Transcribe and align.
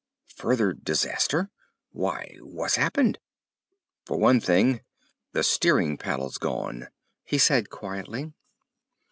"Further 0.35 0.73
disaster! 0.73 1.51
Why, 1.91 2.35
what's 2.41 2.73
happened?" 2.75 3.19
"For 4.07 4.17
one 4.17 4.39
thing—the 4.39 5.43
steering 5.43 5.95
paddle's 5.99 6.39
gone," 6.39 6.87
he 7.23 7.37
said 7.37 7.69
quietly. 7.69 8.33